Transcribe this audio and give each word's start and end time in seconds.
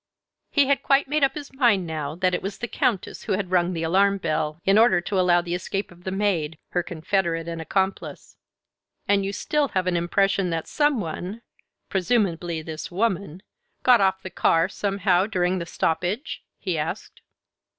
He 0.49 0.65
had 0.65 0.81
quite 0.81 1.07
made 1.07 1.23
up 1.23 1.35
his 1.35 1.53
mind 1.53 1.85
now 1.85 2.15
that 2.15 2.33
it 2.33 2.41
was 2.41 2.57
the 2.57 2.67
Countess 2.67 3.25
who 3.25 3.33
had 3.33 3.51
rung 3.51 3.73
the 3.73 3.83
alarm 3.83 4.17
bell, 4.17 4.59
in 4.65 4.79
order 4.79 4.99
to 4.99 5.19
allow 5.19 5.37
of 5.37 5.45
the 5.45 5.53
escape 5.53 5.91
of 5.91 6.05
the 6.05 6.11
maid, 6.11 6.57
her 6.69 6.81
confederate 6.81 7.47
and 7.47 7.61
accomplice. 7.61 8.35
"And 9.07 9.23
you 9.23 9.31
still 9.31 9.67
have 9.67 9.85
an 9.85 9.95
impression 9.95 10.49
that 10.49 10.65
some 10.67 10.99
one 11.01 11.43
presumably 11.87 12.63
this 12.63 12.89
woman 12.89 13.43
got 13.83 14.01
off 14.01 14.23
the 14.23 14.31
car, 14.31 14.67
somehow, 14.67 15.27
during 15.27 15.59
the 15.59 15.67
stoppage?" 15.67 16.41
he 16.57 16.79
asked. 16.79 17.21